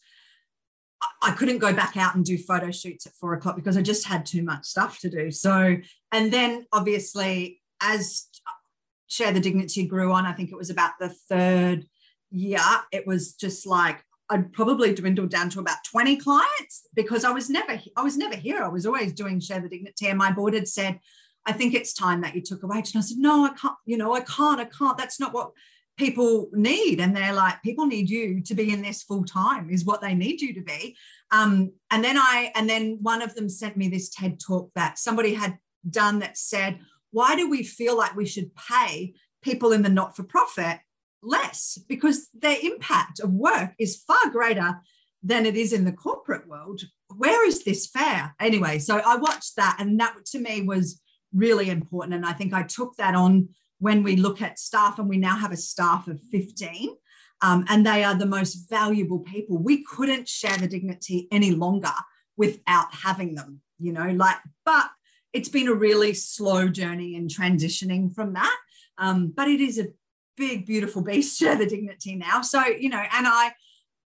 [1.21, 4.05] I couldn't go back out and do photo shoots at four o'clock because I just
[4.05, 5.31] had too much stuff to do.
[5.31, 5.77] So,
[6.11, 8.27] and then obviously, as
[9.07, 11.85] Share the Dignity grew on, I think it was about the third
[12.31, 12.59] year,
[12.91, 17.49] it was just like I'd probably dwindled down to about 20 clients because I was
[17.49, 18.61] never, I was never here.
[18.61, 20.07] I was always doing Share the Dignity.
[20.07, 20.99] And my board had said,
[21.45, 22.93] I think it's time that you took a wage.
[22.93, 24.97] And I said, no, I can't, you know, I can't, I can't.
[24.97, 25.51] That's not what
[25.97, 26.99] people need.
[26.99, 30.13] And they're like, people need you to be in this full time is what they
[30.13, 30.95] need you to be.
[31.31, 34.99] Um, and then I, and then one of them sent me this TED talk that
[34.99, 35.57] somebody had
[35.89, 36.79] done that said,
[37.11, 40.79] why do we feel like we should pay people in the not-for-profit
[41.23, 41.77] less?
[41.87, 44.79] Because their impact of work is far greater
[45.21, 46.81] than it is in the corporate world.
[47.17, 48.35] Where is this fair?
[48.39, 51.01] Anyway, so I watched that, and that to me was
[51.33, 52.15] really important.
[52.15, 53.49] And I think I took that on
[53.79, 56.95] when we look at staff, and we now have a staff of 15.
[57.41, 59.57] Um, and they are the most valuable people.
[59.57, 61.93] We couldn't share the dignity any longer
[62.35, 64.89] without having them, you know, like, but
[65.31, 68.57] it's been a really slow journey in transitioning from that.
[68.97, 69.87] Um, but it is a
[70.35, 72.41] big, beautiful beast, share the dignity now.
[72.41, 73.51] So, you know, and I,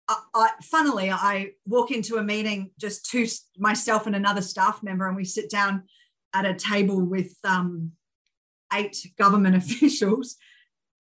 [0.08, 3.26] I, I, funnily, I walk into a meeting, just two,
[3.58, 5.84] myself and another staff member, and we sit down
[6.34, 7.92] at a table with um,
[8.74, 10.36] eight government officials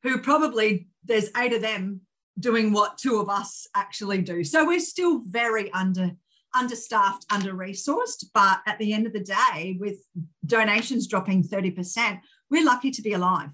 [0.04, 2.02] who probably there's eight of them
[2.40, 4.44] doing what two of us actually do.
[4.44, 6.12] So we're still very under
[6.56, 9.98] understaffed, under resourced, but at the end of the day, with
[10.46, 12.20] donations dropping 30%,
[12.52, 13.50] we're lucky to be alive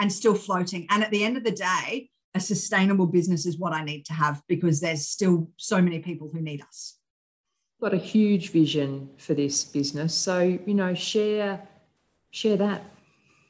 [0.00, 0.84] and still floating.
[0.90, 4.14] And at the end of the day, a sustainable business is what I need to
[4.14, 6.98] have because there's still so many people who need us
[7.82, 10.14] got a huge vision for this business.
[10.14, 11.60] So, you know, share
[12.30, 12.84] share that.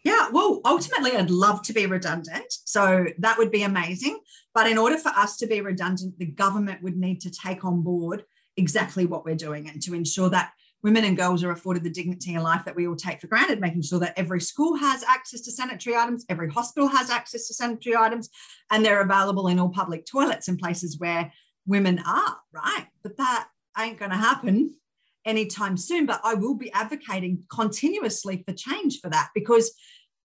[0.04, 2.46] Yeah, well, ultimately, I'd love to be redundant.
[2.64, 4.18] So that would be amazing.
[4.54, 7.82] But in order for us to be redundant, the government would need to take on
[7.82, 8.24] board
[8.56, 10.52] exactly what we're doing and to ensure that
[10.82, 13.60] women and girls are afforded the dignity in life that we all take for granted,
[13.60, 17.54] making sure that every school has access to sanitary items, every hospital has access to
[17.54, 18.28] sanitary items,
[18.72, 21.32] and they're available in all public toilets and places where
[21.66, 22.86] women are, right?
[23.04, 23.46] But that
[23.78, 24.74] ain't going to happen
[25.24, 26.06] anytime soon.
[26.06, 29.72] But I will be advocating continuously for change for that because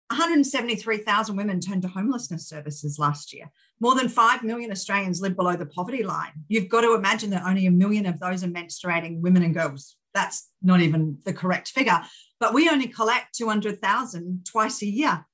[0.10, 3.50] 173,000 women turned to homelessness services last year.
[3.80, 6.32] More than 5 million Australians live below the poverty line.
[6.48, 9.96] You've got to imagine that only a million of those are menstruating women and girls.
[10.14, 12.00] That's not even the correct figure.
[12.40, 15.26] But we only collect 200,000 twice a year.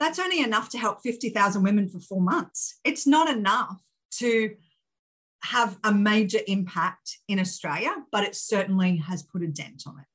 [0.00, 2.78] That's only enough to help 50,000 women for four months.
[2.84, 3.80] It's not enough
[4.18, 4.54] to
[5.44, 10.06] have a major impact in Australia, but it certainly has put a dent on it.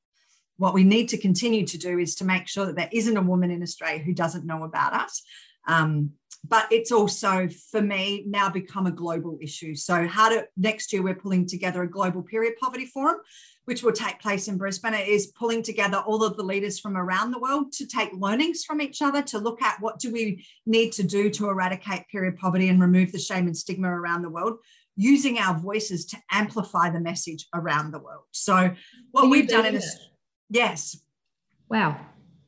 [0.56, 3.22] What we need to continue to do is to make sure that there isn't a
[3.22, 5.22] woman in Australia who doesn't know about us.
[5.66, 6.12] Um,
[6.42, 9.74] but it's also, for me, now become a global issue.
[9.74, 13.18] So, how to next year, we're pulling together a global period poverty forum,
[13.66, 14.94] which will take place in Brisbane.
[14.94, 18.64] It is pulling together all of the leaders from around the world to take learnings
[18.64, 22.36] from each other, to look at what do we need to do to eradicate period
[22.36, 24.58] poverty and remove the shame and stigma around the world
[24.96, 28.24] using our voices to amplify the message around the world.
[28.32, 28.70] So
[29.12, 29.98] what we've done in this,
[30.48, 31.00] yes.
[31.68, 31.98] Wow.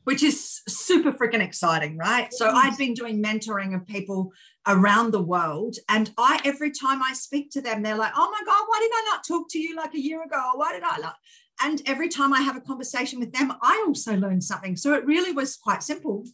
[0.03, 2.33] Which is super freaking exciting, right?
[2.33, 4.33] So I've been doing mentoring of people
[4.67, 5.77] around the world.
[5.87, 8.91] And I every time I speak to them, they're like, oh my God, why did
[8.93, 10.51] I not talk to you like a year ago?
[10.55, 11.15] Why did I not?
[11.61, 14.75] And every time I have a conversation with them, I also learn something.
[14.75, 16.25] So it really was quite simple.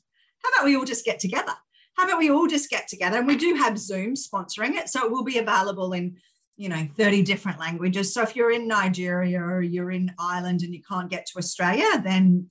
[0.44, 1.54] How about we all just get together?
[2.00, 3.18] How about we all just get together?
[3.18, 6.16] And we do have zoom sponsoring it so it will be available in
[6.56, 8.14] you know 30 different languages.
[8.14, 12.02] So if you're in nigeria or you're in ireland and you can't get to australia
[12.02, 12.50] then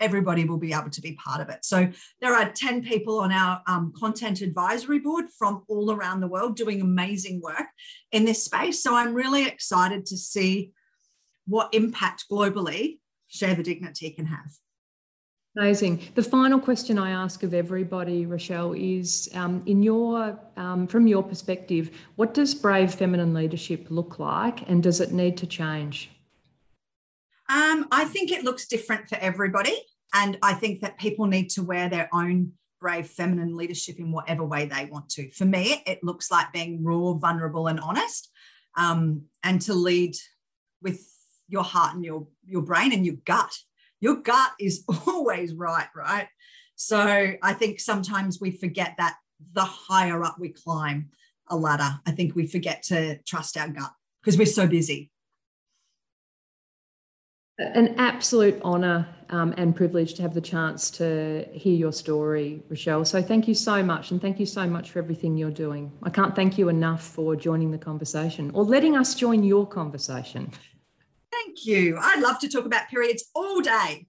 [0.00, 1.62] everybody will be able to be part of it.
[1.62, 1.90] So
[2.22, 6.56] there are 10 people on our um, content advisory board from all around the world
[6.56, 7.66] doing amazing work
[8.12, 8.82] in this space.
[8.82, 10.72] So i'm really excited to see
[11.46, 12.98] what impact globally
[13.28, 14.50] share the dignity can have
[15.60, 16.00] Amazing.
[16.14, 21.22] The final question I ask of everybody, Rochelle, is um, in your um, from your
[21.22, 26.12] perspective, what does brave feminine leadership look like, and does it need to change?
[27.50, 29.76] Um, I think it looks different for everybody,
[30.14, 34.46] and I think that people need to wear their own brave feminine leadership in whatever
[34.46, 35.30] way they want to.
[35.32, 38.30] For me, it looks like being raw, vulnerable, and honest,
[38.78, 40.16] um, and to lead
[40.80, 41.06] with
[41.48, 43.52] your heart and your your brain and your gut
[44.00, 46.28] your gut is always right, right?
[46.76, 49.16] So I think sometimes we forget that
[49.52, 51.10] the higher up we climb
[51.48, 53.92] a ladder, I think we forget to trust our gut
[54.22, 55.10] because we're so busy.
[57.58, 63.04] An absolute honour um, and privilege to have the chance to hear your story, Rochelle.
[63.04, 65.92] So thank you so much, and thank you so much for everything you're doing.
[66.02, 70.50] I can't thank you enough for joining the conversation or letting us join your conversation.
[71.50, 71.98] Thank you.
[72.00, 74.06] I'd love to talk about periods all day.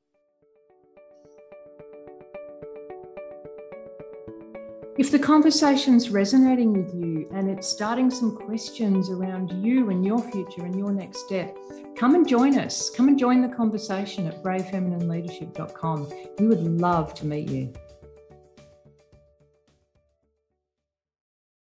[4.99, 10.21] If the conversation's resonating with you and it's starting some questions around you and your
[10.31, 11.57] future and your next step,
[11.97, 12.91] come and join us.
[12.91, 16.13] Come and join the conversation at bravefeminineleadership.com.
[16.37, 17.73] We would love to meet you.